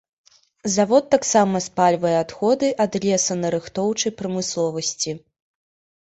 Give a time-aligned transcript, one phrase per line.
[0.75, 5.11] Завод таксама спальвае адходы ад лесанарыхтоўчай прамысловасці.